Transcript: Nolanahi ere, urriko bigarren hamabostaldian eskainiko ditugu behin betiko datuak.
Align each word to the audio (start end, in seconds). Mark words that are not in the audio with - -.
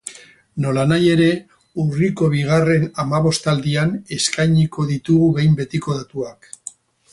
Nolanahi 0.63 1.09
ere, 1.15 1.27
urriko 1.83 2.29
bigarren 2.35 2.87
hamabostaldian 3.03 3.93
eskainiko 4.19 4.89
ditugu 4.95 5.31
behin 5.39 5.57
betiko 5.63 5.99
datuak. 6.03 6.53